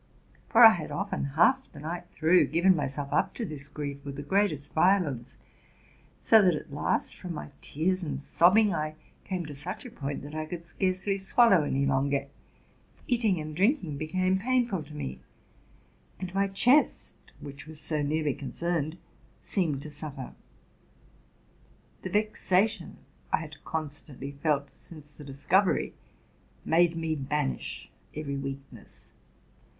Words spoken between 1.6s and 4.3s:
the night through, given myself up to this grief with the